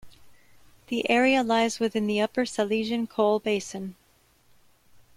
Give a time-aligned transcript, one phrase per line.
[0.87, 3.93] The area lies within the Upper Silesian Coal Basin.